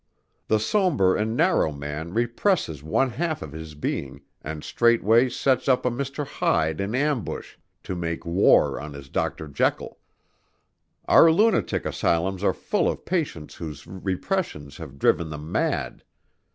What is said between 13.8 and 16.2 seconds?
repressions have driven them mad.